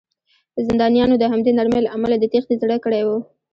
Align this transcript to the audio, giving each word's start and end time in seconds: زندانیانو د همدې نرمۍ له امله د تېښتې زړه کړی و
زندانیانو 0.67 1.15
د 1.19 1.23
همدې 1.31 1.51
نرمۍ 1.57 1.81
له 1.83 1.89
امله 1.95 2.15
د 2.19 2.25
تېښتې 2.31 2.55
زړه 2.61 2.77
کړی 2.85 3.01
و 3.07 3.09